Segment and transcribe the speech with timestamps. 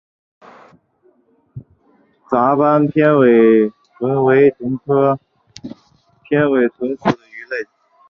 [2.27, 3.69] 杂斑扁尾
[3.99, 5.19] 鲀为鲀科
[6.27, 7.67] 扁尾鲀属的鱼类。